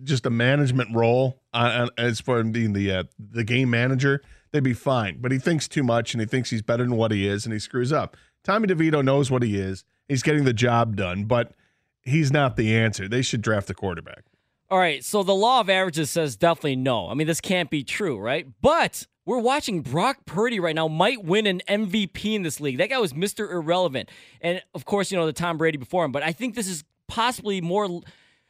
just 0.04 0.26
a 0.26 0.30
management 0.30 0.94
role 0.94 1.42
uh, 1.54 1.88
as 1.98 2.20
far 2.20 2.40
as 2.40 2.50
being 2.50 2.74
the 2.74 2.92
uh, 2.92 3.04
the 3.20 3.44
game 3.44 3.70
manager, 3.70 4.22
they'd 4.52 4.64
be 4.64 4.74
fine. 4.74 5.20
But 5.22 5.32
he 5.32 5.38
thinks 5.38 5.68
too 5.68 5.84
much 5.84 6.14
and 6.14 6.22
he 6.22 6.28
thinks 6.28 6.50
he's 6.50 6.64
better 6.64 6.84
than 6.84 6.98
what 6.98 7.12
he 7.12 7.28
is 7.28 7.46
and 7.46 7.54
he 7.54 7.60
screws 7.60 7.94
up. 7.94 8.18
Tommy 8.44 8.68
DeVito 8.68 9.04
knows 9.04 9.32
what 9.32 9.44
he 9.44 9.58
is. 9.58 9.86
He's 10.08 10.24
getting 10.24 10.44
the 10.44 10.54
job 10.54 10.96
done, 10.96 11.26
but 11.26 11.54
he's 12.02 12.32
not 12.32 12.56
the 12.56 12.76
answer. 12.76 13.08
They 13.08 13.22
should 13.22 13.42
draft 13.42 13.68
the 13.68 13.74
quarterback. 13.74 14.26
All 14.70 14.80
right, 14.80 15.04
so 15.04 15.22
the 15.22 15.36
law 15.36 15.60
of 15.60 15.70
averages 15.70 16.10
says 16.10 16.36
definitely 16.36 16.76
no. 16.76 17.08
I 17.10 17.14
mean, 17.14 17.28
this 17.28 17.40
can't 17.40 17.70
be 17.70 17.84
true, 17.84 18.18
right? 18.18 18.48
But 18.62 19.06
we're 19.24 19.38
watching 19.38 19.82
Brock 19.82 20.26
Purdy 20.26 20.60
right 20.60 20.74
now 20.74 20.88
might 20.88 21.24
win 21.24 21.46
an 21.46 21.62
MVP 21.68 22.34
in 22.34 22.42
this 22.42 22.60
league. 22.60 22.80
That 22.80 22.90
guy 22.90 22.98
was 22.98 23.14
Mr. 23.14 23.52
Irrelevant. 23.52 24.10
And 24.42 24.64
of 24.74 24.86
course, 24.86 25.12
you 25.12 25.18
know, 25.18 25.28
the 25.28 25.34
Tom 25.34 25.58
Brady 25.58 25.78
before 25.78 26.04
him. 26.04 26.12
But 26.12 26.24
I 26.24 26.32
think 26.32 26.56
this 26.56 26.68
is 26.68 26.84
possibly 27.08 27.62
more 27.62 28.02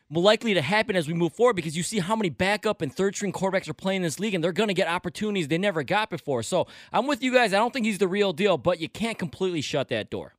likely 0.09 0.53
to 0.53 0.61
happen 0.61 0.95
as 0.95 1.07
we 1.07 1.13
move 1.13 1.33
forward 1.33 1.55
because 1.55 1.75
you 1.75 1.83
see 1.83 1.99
how 1.99 2.15
many 2.15 2.29
backup 2.29 2.81
and 2.81 2.93
third 2.93 3.15
string 3.15 3.33
quarterbacks 3.33 3.67
are 3.67 3.73
playing 3.73 3.97
in 3.97 4.03
this 4.03 4.19
league 4.19 4.33
and 4.33 4.43
they're 4.43 4.53
going 4.53 4.69
to 4.69 4.73
get 4.73 4.87
opportunities 4.87 5.49
they 5.49 5.57
never 5.57 5.83
got 5.83 6.09
before. 6.09 6.43
So 6.43 6.67
I'm 6.93 7.07
with 7.07 7.23
you 7.23 7.33
guys. 7.33 7.53
I 7.53 7.57
don't 7.57 7.73
think 7.73 7.85
he's 7.85 7.97
the 7.97 8.07
real 8.07 8.31
deal, 8.31 8.57
but 8.57 8.79
you 8.79 8.87
can't 8.87 9.17
completely 9.17 9.61
shut 9.61 9.89
that 9.89 10.09
door. 10.09 10.33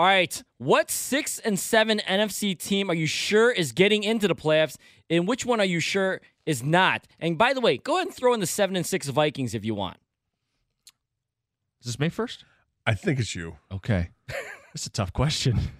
All 0.00 0.06
right. 0.06 0.42
What 0.56 0.90
six 0.90 1.38
and 1.40 1.58
seven 1.58 2.00
NFC 2.08 2.58
team 2.58 2.90
are 2.90 2.94
you 2.94 3.06
sure 3.06 3.50
is 3.50 3.72
getting 3.72 4.02
into 4.02 4.28
the 4.28 4.34
playoffs? 4.34 4.78
And 5.10 5.28
which 5.28 5.44
one 5.44 5.60
are 5.60 5.66
you 5.66 5.78
sure 5.78 6.22
is 6.46 6.62
not? 6.62 7.06
And 7.18 7.36
by 7.36 7.52
the 7.52 7.60
way, 7.60 7.76
go 7.76 7.96
ahead 7.96 8.06
and 8.06 8.16
throw 8.16 8.32
in 8.32 8.40
the 8.40 8.46
seven 8.46 8.76
and 8.76 8.86
six 8.86 9.08
Vikings 9.10 9.52
if 9.54 9.62
you 9.62 9.74
want. 9.74 9.98
Is 11.82 11.88
this 11.88 11.98
May 11.98 12.08
first? 12.08 12.46
I 12.86 12.94
think 12.94 13.20
it's 13.20 13.34
you. 13.34 13.58
Okay. 13.70 14.08
That's 14.72 14.86
a 14.86 14.90
tough 14.90 15.12
question. 15.12 15.60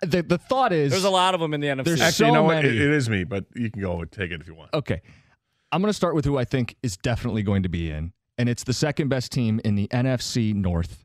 The, 0.00 0.22
the 0.22 0.38
thought 0.38 0.72
is 0.72 0.90
there's 0.90 1.04
a 1.04 1.10
lot 1.10 1.34
of 1.34 1.40
them 1.40 1.54
in 1.54 1.60
the 1.60 1.66
NFC. 1.68 1.84
There's 1.84 2.00
Actually, 2.00 2.12
so 2.12 2.26
you 2.26 2.32
know 2.32 2.46
many. 2.48 2.68
It, 2.68 2.74
it 2.74 2.90
is 2.90 3.10
me, 3.10 3.22
but 3.22 3.44
you 3.54 3.70
can 3.70 3.82
go 3.82 4.00
and 4.00 4.10
take 4.10 4.32
it 4.32 4.40
if 4.40 4.48
you 4.48 4.54
want. 4.54 4.72
Okay. 4.74 5.00
I'm 5.70 5.80
going 5.80 5.90
to 5.90 5.96
start 5.96 6.14
with 6.14 6.24
who 6.24 6.38
I 6.38 6.44
think 6.44 6.76
is 6.82 6.96
definitely 6.96 7.42
going 7.42 7.62
to 7.64 7.68
be 7.68 7.90
in, 7.90 8.12
and 8.38 8.48
it's 8.48 8.64
the 8.64 8.72
second 8.72 9.08
best 9.08 9.30
team 9.30 9.60
in 9.64 9.74
the 9.76 9.86
NFC 9.88 10.54
North. 10.54 11.01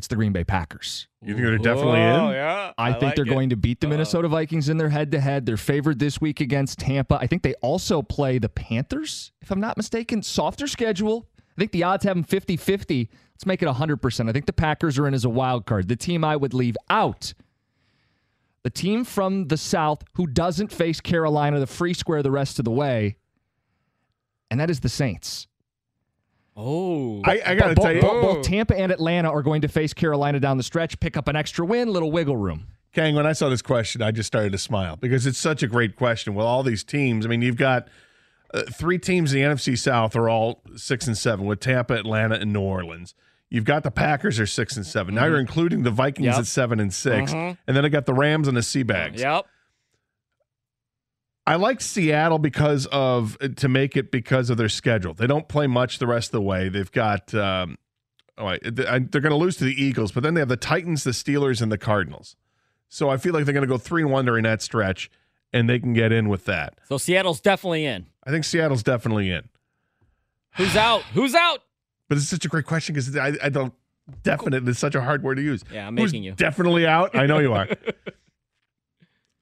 It's 0.00 0.08
the 0.08 0.16
Green 0.16 0.32
Bay 0.32 0.44
Packers. 0.44 1.08
You 1.20 1.34
think 1.34 1.44
they're 1.44 1.58
definitely 1.58 2.00
in? 2.00 2.06
Oh, 2.06 2.30
yeah. 2.30 2.72
I, 2.78 2.88
I 2.88 2.92
think 2.92 3.02
like 3.02 3.16
they're 3.16 3.26
it. 3.26 3.28
going 3.28 3.50
to 3.50 3.56
beat 3.56 3.82
the 3.82 3.86
Uh-oh. 3.86 3.90
Minnesota 3.90 4.28
Vikings 4.28 4.70
in 4.70 4.78
their 4.78 4.88
head 4.88 5.10
to 5.10 5.20
head. 5.20 5.44
They're 5.44 5.58
favored 5.58 5.98
this 5.98 6.22
week 6.22 6.40
against 6.40 6.78
Tampa. 6.78 7.18
I 7.20 7.26
think 7.26 7.42
they 7.42 7.52
also 7.56 8.00
play 8.00 8.38
the 8.38 8.48
Panthers, 8.48 9.30
if 9.42 9.50
I'm 9.50 9.60
not 9.60 9.76
mistaken. 9.76 10.22
Softer 10.22 10.66
schedule. 10.66 11.28
I 11.36 11.60
think 11.60 11.72
the 11.72 11.82
odds 11.82 12.04
have 12.04 12.16
them 12.16 12.24
50 12.24 12.56
50. 12.56 13.10
Let's 13.34 13.44
make 13.44 13.60
it 13.62 13.68
100%. 13.68 14.28
I 14.30 14.32
think 14.32 14.46
the 14.46 14.54
Packers 14.54 14.98
are 14.98 15.06
in 15.06 15.12
as 15.12 15.26
a 15.26 15.28
wild 15.28 15.66
card. 15.66 15.88
The 15.88 15.96
team 15.96 16.24
I 16.24 16.34
would 16.34 16.54
leave 16.54 16.78
out, 16.88 17.34
the 18.62 18.70
team 18.70 19.04
from 19.04 19.48
the 19.48 19.58
South 19.58 20.02
who 20.14 20.26
doesn't 20.26 20.72
face 20.72 21.02
Carolina, 21.02 21.60
the 21.60 21.66
free 21.66 21.92
square 21.92 22.22
the 22.22 22.30
rest 22.30 22.58
of 22.58 22.64
the 22.64 22.70
way, 22.70 23.18
and 24.50 24.58
that 24.58 24.70
is 24.70 24.80
the 24.80 24.88
Saints. 24.88 25.46
Oh, 26.62 27.22
I, 27.24 27.40
I 27.46 27.54
got 27.54 27.68
to 27.68 27.74
Bo- 27.74 27.82
tell 27.82 27.92
you, 27.94 28.00
bo- 28.02 28.20
both 28.22 28.42
Tampa 28.44 28.76
and 28.78 28.92
Atlanta 28.92 29.30
are 29.30 29.42
going 29.42 29.62
to 29.62 29.68
face 29.68 29.94
Carolina 29.94 30.38
down 30.40 30.56
the 30.58 30.62
stretch, 30.62 31.00
pick 31.00 31.16
up 31.16 31.26
an 31.28 31.36
extra 31.36 31.64
win, 31.64 31.90
little 31.92 32.12
wiggle 32.12 32.36
room. 32.36 32.66
Kang, 32.92 33.14
when 33.14 33.26
I 33.26 33.32
saw 33.32 33.48
this 33.48 33.62
question, 33.62 34.02
I 34.02 34.10
just 34.10 34.26
started 34.26 34.52
to 34.52 34.58
smile 34.58 34.96
because 34.96 35.26
it's 35.26 35.38
such 35.38 35.62
a 35.62 35.66
great 35.68 35.96
question. 35.96 36.34
With 36.34 36.44
all 36.44 36.62
these 36.62 36.82
teams, 36.84 37.24
I 37.24 37.28
mean, 37.28 37.40
you've 37.40 37.56
got 37.56 37.88
uh, 38.52 38.62
three 38.72 38.98
teams 38.98 39.32
in 39.32 39.40
the 39.40 39.46
NFC 39.54 39.78
South 39.78 40.14
are 40.16 40.28
all 40.28 40.60
six 40.76 41.06
and 41.06 41.16
seven 41.16 41.46
with 41.46 41.60
Tampa, 41.60 41.94
Atlanta, 41.94 42.34
and 42.34 42.52
New 42.52 42.60
Orleans. 42.60 43.14
You've 43.48 43.64
got 43.64 43.82
the 43.84 43.90
Packers 43.90 44.38
are 44.38 44.46
six 44.46 44.76
and 44.76 44.86
7 44.86 45.12
Now 45.12 45.24
you're 45.26 45.40
including 45.40 45.82
the 45.82 45.90
Vikings 45.90 46.26
Yep. 46.26 46.36
at 46.38 46.46
seven 46.46 46.78
and 46.78 46.94
6 46.94 47.32
Mhm. 47.32 47.58
and 47.66 47.76
then 47.76 47.84
I 47.84 47.88
got 47.88 48.06
the 48.06 48.14
Rams 48.14 48.46
and 48.46 48.56
the 48.56 48.60
Seabags. 48.60 49.18
yep. 49.18 49.44
I 51.46 51.56
like 51.56 51.80
Seattle 51.80 52.38
because 52.38 52.86
of 52.86 53.36
to 53.56 53.68
make 53.68 53.96
it 53.96 54.10
because 54.10 54.50
of 54.50 54.56
their 54.56 54.68
schedule. 54.68 55.14
They 55.14 55.26
don't 55.26 55.48
play 55.48 55.66
much 55.66 55.98
the 55.98 56.06
rest 56.06 56.28
of 56.28 56.32
the 56.32 56.42
way. 56.42 56.68
They've 56.68 56.90
got 56.92 57.34
um, 57.34 57.76
oh, 58.38 58.46
I- 58.48 58.58
they're 58.62 59.00
going 59.08 59.30
to 59.30 59.36
lose 59.36 59.56
to 59.56 59.64
the 59.64 59.82
Eagles, 59.82 60.12
but 60.12 60.22
then 60.22 60.34
they 60.34 60.40
have 60.40 60.48
the 60.48 60.56
Titans, 60.56 61.04
the 61.04 61.10
Steelers, 61.10 61.60
and 61.62 61.72
the 61.72 61.78
Cardinals. 61.78 62.36
So 62.88 63.08
I 63.08 63.16
feel 63.16 63.32
like 63.34 63.44
they're 63.44 63.54
going 63.54 63.66
to 63.66 63.72
go 63.72 63.78
three 63.78 64.02
and 64.02 64.10
one 64.10 64.24
during 64.26 64.44
that 64.44 64.62
stretch, 64.62 65.10
and 65.52 65.68
they 65.68 65.78
can 65.80 65.92
get 65.92 66.12
in 66.12 66.28
with 66.28 66.44
that. 66.46 66.78
So 66.88 66.98
Seattle's 66.98 67.40
definitely 67.40 67.84
in. 67.86 68.06
I 68.24 68.30
think 68.30 68.44
Seattle's 68.44 68.82
definitely 68.82 69.30
in. 69.30 69.48
Who's 70.56 70.76
out? 70.76 71.02
Who's 71.14 71.34
out? 71.34 71.60
But 72.08 72.18
it's 72.18 72.28
such 72.28 72.44
a 72.44 72.48
great 72.48 72.66
question 72.66 72.94
because 72.94 73.16
I, 73.16 73.32
I 73.42 73.48
don't 73.48 73.72
definite 74.24 74.66
It's 74.68 74.80
such 74.80 74.96
a 74.96 75.00
hard 75.00 75.22
word 75.22 75.36
to 75.36 75.42
use. 75.42 75.62
Yeah, 75.72 75.86
I'm 75.86 75.96
Who's 75.96 76.12
making 76.12 76.24
you. 76.24 76.32
definitely 76.32 76.86
out. 76.86 77.14
I 77.16 77.26
know 77.26 77.38
you 77.38 77.52
are. 77.54 77.68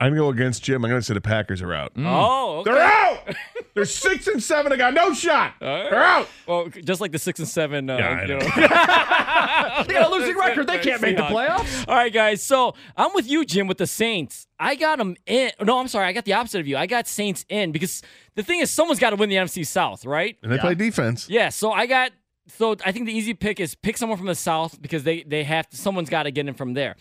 I'm 0.00 0.10
going 0.14 0.16
to 0.16 0.22
go 0.22 0.28
against 0.28 0.62
Jim. 0.62 0.84
I'm 0.84 0.90
going 0.90 1.00
to 1.00 1.04
say 1.04 1.14
the 1.14 1.20
Packers 1.20 1.60
are 1.60 1.74
out. 1.74 1.92
Oh, 1.96 2.58
okay. 2.58 2.70
They're 2.72 2.82
out. 2.82 3.34
They're 3.74 3.84
six 3.84 4.26
and 4.28 4.40
seven. 4.42 4.70
They 4.70 4.76
got 4.76 4.94
no 4.94 5.12
shot. 5.12 5.54
They're 5.60 5.94
out. 6.02 6.28
Well, 6.46 6.68
just 6.68 7.00
like 7.00 7.10
the 7.12 7.18
six 7.18 7.38
and 7.40 7.48
seven. 7.48 7.90
Uh, 7.90 7.96
Yeah, 7.98 8.08
I 8.08 8.22
you 8.22 8.28
know. 8.28 8.38
They 9.86 9.94
got 9.94 10.10
a 10.10 10.14
losing 10.14 10.36
record. 10.36 10.66
They 10.66 10.78
can't 10.78 11.00
make 11.02 11.16
the 11.16 11.22
playoffs. 11.24 11.84
All 11.88 11.94
right, 11.94 12.12
guys. 12.12 12.42
So 12.42 12.74
I'm 12.96 13.12
with 13.14 13.28
you, 13.28 13.44
Jim, 13.44 13.66
with 13.66 13.78
the 13.78 13.86
Saints. 13.86 14.46
I 14.58 14.74
got 14.74 14.98
them 14.98 15.16
in. 15.26 15.50
No, 15.62 15.78
I'm 15.78 15.88
sorry. 15.88 16.06
I 16.06 16.12
got 16.12 16.24
the 16.24 16.32
opposite 16.32 16.60
of 16.60 16.66
you. 16.66 16.76
I 16.76 16.86
got 16.86 17.06
Saints 17.06 17.44
in 17.48 17.72
because 17.72 18.02
the 18.34 18.42
thing 18.42 18.60
is, 18.60 18.70
someone's 18.70 18.98
got 19.00 19.10
to 19.10 19.16
win 19.16 19.28
the 19.28 19.36
NFC 19.36 19.66
South, 19.66 20.04
right? 20.04 20.36
And 20.42 20.50
they 20.52 20.58
play 20.58 20.74
defense. 20.74 21.28
Yeah. 21.28 21.48
So 21.50 21.72
I 21.72 21.86
got. 21.86 22.12
So 22.56 22.76
I 22.84 22.92
think 22.92 23.06
the 23.06 23.12
easy 23.12 23.34
pick 23.34 23.60
is 23.60 23.74
pick 23.74 23.96
someone 23.98 24.16
from 24.16 24.26
the 24.26 24.34
South 24.34 24.80
because 24.80 25.02
they 25.04 25.22
they 25.22 25.44
have 25.44 25.68
to, 25.70 25.76
someone's 25.76 26.08
got 26.08 26.22
to 26.22 26.30
get 26.30 26.48
in 26.48 26.54
from 26.54 26.72
there. 26.74 26.96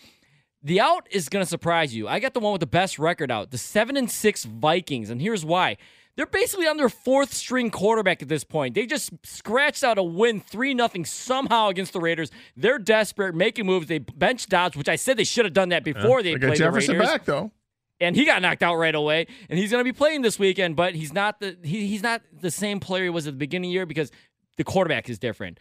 The 0.62 0.80
out 0.80 1.06
is 1.10 1.28
going 1.28 1.44
to 1.44 1.48
surprise 1.48 1.94
you. 1.94 2.08
I 2.08 2.18
got 2.18 2.34
the 2.34 2.40
one 2.40 2.52
with 2.52 2.60
the 2.60 2.66
best 2.66 2.98
record 2.98 3.30
out, 3.30 3.50
the 3.50 3.58
seven 3.58 3.96
and 3.96 4.10
six 4.10 4.44
Vikings, 4.44 5.10
and 5.10 5.20
here's 5.20 5.44
why. 5.44 5.76
They're 6.16 6.26
basically 6.26 6.66
on 6.66 6.76
their 6.76 6.88
fourth 6.88 7.32
string 7.32 7.70
quarterback 7.70 8.22
at 8.22 8.28
this 8.28 8.42
point. 8.42 8.74
They 8.74 8.86
just 8.86 9.12
scratched 9.22 9.84
out 9.84 9.98
a 9.98 10.02
win 10.02 10.40
3 10.40 10.74
0 10.76 11.04
somehow 11.04 11.68
against 11.68 11.92
the 11.92 12.00
Raiders. 12.00 12.32
They're 12.56 12.80
desperate, 12.80 13.36
making 13.36 13.66
moves. 13.66 13.86
They 13.86 13.98
bench 13.98 14.48
Dobbs, 14.48 14.76
which 14.76 14.88
I 14.88 14.96
said 14.96 15.16
they 15.16 15.22
should 15.22 15.44
have 15.44 15.54
done 15.54 15.68
that 15.68 15.84
before 15.84 16.24
they, 16.24 16.34
They 16.34 16.46
played 16.48 16.58
Jefferson 16.58 16.94
the 16.94 16.98
Raiders. 16.98 17.12
back 17.12 17.24
though. 17.24 17.52
And 18.00 18.16
he 18.16 18.24
got 18.24 18.42
knocked 18.42 18.64
out 18.64 18.74
right 18.76 18.96
away. 18.96 19.28
And 19.48 19.60
he's 19.60 19.70
going 19.70 19.80
to 19.80 19.84
be 19.84 19.96
playing 19.96 20.22
this 20.22 20.40
weekend, 20.40 20.74
but 20.74 20.96
he's 20.96 21.12
not 21.12 21.38
the 21.38 21.56
he, 21.62 21.86
he's 21.86 22.02
not 22.02 22.22
the 22.32 22.50
same 22.50 22.80
player 22.80 23.04
he 23.04 23.10
was 23.10 23.28
at 23.28 23.34
the 23.34 23.38
beginning 23.38 23.70
of 23.70 23.70
the 23.70 23.74
year 23.74 23.86
because 23.86 24.10
the 24.56 24.64
quarterback 24.64 25.08
is 25.08 25.20
different. 25.20 25.60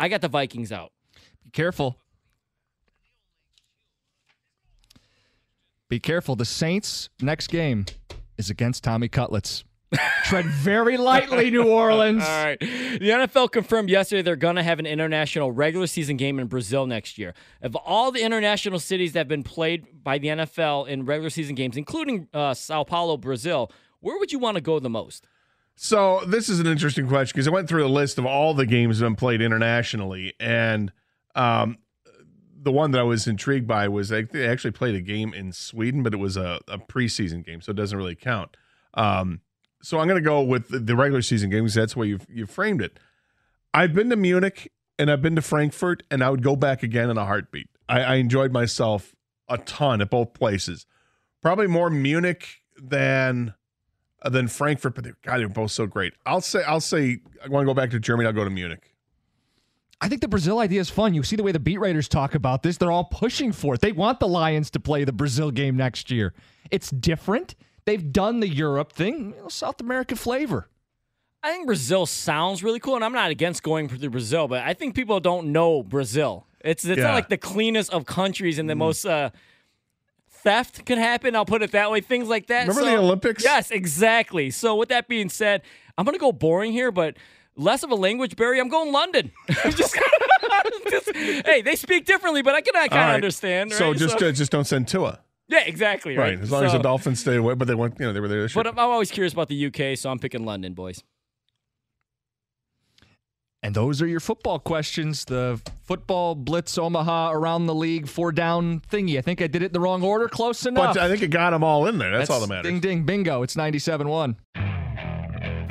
I 0.00 0.08
got 0.08 0.20
the 0.20 0.28
Vikings 0.28 0.72
out. 0.72 0.90
Be 1.44 1.50
careful. 1.50 1.96
Be 5.92 6.00
careful. 6.00 6.36
The 6.36 6.46
Saints' 6.46 7.10
next 7.20 7.48
game 7.48 7.84
is 8.38 8.48
against 8.48 8.82
Tommy 8.82 9.08
Cutlets. 9.08 9.62
Tread 10.24 10.46
very 10.46 10.96
lightly, 10.96 11.50
New 11.50 11.68
Orleans. 11.68 12.24
All 12.24 12.44
right. 12.46 12.58
The 12.58 12.98
NFL 12.98 13.52
confirmed 13.52 13.90
yesterday 13.90 14.22
they're 14.22 14.34
going 14.34 14.56
to 14.56 14.62
have 14.62 14.78
an 14.78 14.86
international 14.86 15.52
regular 15.52 15.86
season 15.86 16.16
game 16.16 16.38
in 16.38 16.46
Brazil 16.46 16.86
next 16.86 17.18
year. 17.18 17.34
Of 17.60 17.76
all 17.76 18.10
the 18.10 18.22
international 18.22 18.78
cities 18.78 19.12
that 19.12 19.18
have 19.18 19.28
been 19.28 19.42
played 19.42 20.02
by 20.02 20.16
the 20.16 20.28
NFL 20.28 20.88
in 20.88 21.04
regular 21.04 21.28
season 21.28 21.56
games, 21.56 21.76
including 21.76 22.26
uh, 22.32 22.54
Sao 22.54 22.84
Paulo, 22.84 23.18
Brazil, 23.18 23.70
where 24.00 24.18
would 24.18 24.32
you 24.32 24.38
want 24.38 24.54
to 24.54 24.62
go 24.62 24.78
the 24.78 24.88
most? 24.88 25.26
So 25.76 26.22
this 26.26 26.48
is 26.48 26.58
an 26.58 26.66
interesting 26.66 27.06
question 27.06 27.34
because 27.36 27.46
I 27.46 27.50
went 27.50 27.68
through 27.68 27.84
a 27.84 27.92
list 27.92 28.16
of 28.16 28.24
all 28.24 28.54
the 28.54 28.64
games 28.64 28.98
that 28.98 29.04
have 29.04 29.10
been 29.10 29.16
played 29.16 29.42
internationally, 29.42 30.32
and 30.40 30.90
um, 31.34 31.76
the 32.62 32.72
one 32.72 32.92
that 32.92 33.00
I 33.00 33.04
was 33.04 33.26
intrigued 33.26 33.66
by 33.66 33.88
was 33.88 34.08
they 34.08 34.26
actually 34.46 34.70
played 34.70 34.94
a 34.94 35.00
game 35.00 35.34
in 35.34 35.52
Sweden, 35.52 36.02
but 36.02 36.14
it 36.14 36.18
was 36.18 36.36
a, 36.36 36.60
a 36.68 36.78
preseason 36.78 37.44
game, 37.44 37.60
so 37.60 37.70
it 37.70 37.76
doesn't 37.76 37.96
really 37.96 38.14
count. 38.14 38.56
Um, 38.94 39.40
so 39.82 39.98
I'm 39.98 40.06
going 40.06 40.22
to 40.22 40.26
go 40.26 40.42
with 40.42 40.86
the, 40.86 40.94
regular 40.94 41.22
season 41.22 41.50
games. 41.50 41.74
That's 41.74 41.96
where 41.96 42.06
you've 42.06 42.26
you 42.30 42.46
framed 42.46 42.80
it. 42.80 43.00
I've 43.74 43.94
been 43.94 44.10
to 44.10 44.16
Munich 44.16 44.70
and 44.98 45.10
I've 45.10 45.22
been 45.22 45.34
to 45.34 45.42
Frankfurt, 45.42 46.04
and 46.10 46.22
I 46.22 46.30
would 46.30 46.42
go 46.42 46.54
back 46.54 46.82
again 46.82 47.10
in 47.10 47.18
a 47.18 47.24
heartbeat. 47.24 47.68
I, 47.88 48.00
I 48.02 48.14
enjoyed 48.16 48.52
myself 48.52 49.14
a 49.48 49.58
ton 49.58 50.00
at 50.00 50.10
both 50.10 50.34
places. 50.34 50.86
Probably 51.40 51.66
more 51.66 51.90
Munich 51.90 52.60
than 52.76 53.54
than 54.24 54.46
Frankfurt, 54.46 54.94
but 54.94 55.02
they, 55.02 55.10
God, 55.22 55.40
they're 55.40 55.48
both 55.48 55.72
so 55.72 55.86
great. 55.86 56.12
I'll 56.24 56.40
say 56.40 56.62
I'll 56.62 56.80
say 56.80 57.18
I 57.44 57.48
want 57.48 57.64
to 57.64 57.66
go 57.66 57.74
back 57.74 57.90
to 57.90 57.98
Germany. 57.98 58.28
I'll 58.28 58.32
go 58.32 58.44
to 58.44 58.50
Munich. 58.50 58.91
I 60.02 60.08
think 60.08 60.20
the 60.20 60.28
Brazil 60.28 60.58
idea 60.58 60.80
is 60.80 60.90
fun. 60.90 61.14
You 61.14 61.22
see 61.22 61.36
the 61.36 61.44
way 61.44 61.52
the 61.52 61.60
beat 61.60 61.78
writers 61.78 62.08
talk 62.08 62.34
about 62.34 62.62
this. 62.64 62.76
They're 62.76 62.90
all 62.90 63.04
pushing 63.04 63.52
for 63.52 63.74
it. 63.74 63.80
They 63.80 63.92
want 63.92 64.18
the 64.18 64.26
Lions 64.26 64.68
to 64.72 64.80
play 64.80 65.04
the 65.04 65.12
Brazil 65.12 65.52
game 65.52 65.76
next 65.76 66.10
year. 66.10 66.34
It's 66.72 66.90
different. 66.90 67.54
They've 67.84 68.12
done 68.12 68.40
the 68.40 68.48
Europe 68.48 68.92
thing, 68.92 69.34
you 69.36 69.42
know, 69.42 69.48
South 69.48 69.80
American 69.80 70.16
flavor. 70.16 70.68
I 71.44 71.52
think 71.52 71.66
Brazil 71.66 72.06
sounds 72.06 72.62
really 72.64 72.80
cool, 72.80 72.96
and 72.96 73.04
I'm 73.04 73.12
not 73.12 73.30
against 73.30 73.62
going 73.62 73.88
to 73.88 74.10
Brazil, 74.10 74.48
but 74.48 74.62
I 74.64 74.74
think 74.74 74.94
people 74.96 75.20
don't 75.20 75.52
know 75.52 75.82
Brazil. 75.84 76.46
It's 76.60 76.84
it's 76.84 76.98
Yeah. 76.98 77.04
not 77.08 77.14
like 77.14 77.28
the 77.28 77.38
cleanest 77.38 77.92
of 77.92 78.04
countries 78.04 78.58
and 78.58 78.68
the 78.70 78.74
most 78.76 79.04
uh, 79.04 79.30
theft 80.30 80.84
could 80.86 80.98
happen. 80.98 81.34
I'll 81.36 81.44
put 81.44 81.62
it 81.62 81.72
that 81.72 81.90
way. 81.90 82.00
Things 82.00 82.28
like 82.28 82.46
that. 82.48 82.62
Remember 82.68 82.82
So- 82.82 82.86
the 82.90 82.96
Olympics? 82.96 83.44
Yes, 83.44 83.70
exactly. 83.70 84.50
So 84.50 84.74
with 84.76 84.88
that 84.88 85.08
being 85.08 85.28
said, 85.28 85.62
I'm 85.96 86.04
gonna 86.04 86.18
go 86.18 86.32
boring 86.32 86.72
here, 86.72 86.90
but 86.90 87.16
less 87.56 87.82
of 87.82 87.90
a 87.90 87.94
language 87.94 88.36
barrier. 88.36 88.60
I'm 88.62 88.68
going 88.68 88.92
London. 88.92 89.30
Just, 89.48 89.96
just- 90.88 91.16
hey, 91.16 91.62
they 91.62 91.74
speak 91.76 92.04
differently, 92.04 92.42
but 92.42 92.54
I 92.54 92.60
can 92.60 92.76
I 92.76 92.88
kind 92.88 92.92
of 92.92 92.98
All 92.98 93.06
right. 93.08 93.14
understand. 93.14 93.72
So 93.72 93.88
right? 93.90 93.96
just 93.98 94.22
uh, 94.22 94.32
just 94.32 94.52
don't 94.52 94.64
send 94.64 94.86
Tua. 94.88 95.20
yeah, 95.48 95.60
exactly. 95.64 96.16
Right. 96.16 96.34
Right. 96.34 96.40
As 96.42 96.50
long 96.50 96.64
as 96.64 96.72
the 96.72 96.78
Dolphins 96.78 97.20
stay 97.20 97.36
away, 97.36 97.54
but 97.54 97.66
they 97.68 97.74
went. 97.74 97.98
You 97.98 98.06
know, 98.06 98.12
they 98.12 98.20
were 98.20 98.28
there. 98.28 98.48
But 98.54 98.66
I'm 98.66 98.78
I'm 98.78 98.90
always 98.90 99.10
curious 99.10 99.32
about 99.32 99.48
the 99.48 99.66
UK, 99.66 99.96
so 99.96 100.10
I'm 100.10 100.18
picking 100.18 100.44
London, 100.44 100.74
boys. 100.74 101.02
And 103.64 103.76
those 103.76 104.02
are 104.02 104.08
your 104.08 104.18
football 104.20 104.58
questions. 104.58 105.24
The 105.24 105.60
football 105.84 106.34
blitz 106.34 106.76
Omaha 106.76 107.30
around 107.32 107.66
the 107.66 107.74
league 107.74 108.08
four 108.08 108.32
down 108.32 108.80
thingy. 108.90 109.18
I 109.18 109.20
think 109.20 109.40
I 109.40 109.46
did 109.46 109.62
it 109.62 109.66
in 109.66 109.72
the 109.72 109.78
wrong 109.80 110.02
order. 110.02 110.28
Close 110.28 110.66
enough. 110.66 110.94
But 110.94 111.02
I 111.02 111.08
think 111.08 111.22
it 111.22 111.28
got 111.28 111.50
them 111.50 111.62
all 111.62 111.86
in 111.86 111.98
there. 111.98 112.10
That's, 112.10 112.28
all 112.28 112.40
that 112.40 112.48
matters. 112.48 112.70
Ding 112.70 112.80
ding 112.80 113.04
bingo. 113.04 113.42
It's 113.42 113.56
97 113.56 114.08
1. 114.08 114.36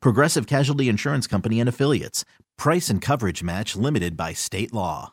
Progressive 0.00 0.46
Casualty 0.46 0.88
Insurance 0.88 1.26
Company 1.26 1.60
and 1.60 1.68
Affiliates. 1.68 2.24
Price 2.56 2.90
and 2.90 3.00
coverage 3.00 3.42
match 3.42 3.76
limited 3.76 4.16
by 4.16 4.32
state 4.32 4.72
law. 4.72 5.12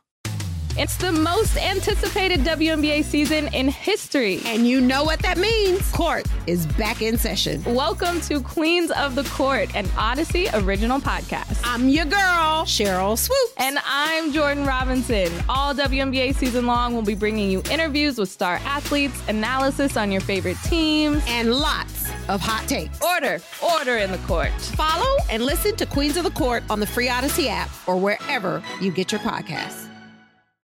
It's 0.77 0.95
the 0.95 1.11
most 1.11 1.57
anticipated 1.57 2.39
WNBA 2.41 3.03
season 3.03 3.53
in 3.53 3.67
history. 3.67 4.39
And 4.45 4.65
you 4.65 4.79
know 4.79 5.03
what 5.03 5.19
that 5.19 5.37
means. 5.37 5.91
Court 5.91 6.25
is 6.47 6.67
back 6.67 7.01
in 7.01 7.17
session. 7.17 7.61
Welcome 7.65 8.21
to 8.21 8.39
Queens 8.39 8.89
of 8.91 9.15
the 9.15 9.23
Court, 9.25 9.75
an 9.75 9.89
Odyssey 9.97 10.47
original 10.53 11.01
podcast. 11.01 11.59
I'm 11.65 11.89
your 11.89 12.05
girl, 12.05 12.63
Sheryl 12.63 13.17
Swoopes. 13.17 13.53
And 13.57 13.77
I'm 13.83 14.31
Jordan 14.31 14.65
Robinson. 14.65 15.33
All 15.49 15.73
WNBA 15.73 16.35
season 16.35 16.65
long, 16.65 16.93
we'll 16.93 17.01
be 17.01 17.15
bringing 17.15 17.51
you 17.51 17.61
interviews 17.69 18.17
with 18.17 18.29
star 18.29 18.61
athletes, 18.63 19.21
analysis 19.27 19.97
on 19.97 20.13
your 20.13 20.21
favorite 20.21 20.57
teams, 20.63 21.21
and 21.27 21.53
lots 21.53 22.08
of 22.29 22.39
hot 22.39 22.67
takes. 22.67 23.01
Order, 23.01 23.39
order 23.61 23.97
in 23.97 24.11
the 24.11 24.17
court. 24.19 24.51
Follow 24.77 25.17
and 25.29 25.43
listen 25.43 25.75
to 25.75 25.85
Queens 25.85 26.15
of 26.15 26.23
the 26.23 26.31
Court 26.31 26.63
on 26.69 26.79
the 26.79 26.87
Free 26.87 27.09
Odyssey 27.09 27.49
app 27.49 27.69
or 27.87 27.97
wherever 27.97 28.63
you 28.79 28.91
get 28.91 29.11
your 29.11 29.19
podcasts. 29.21 29.88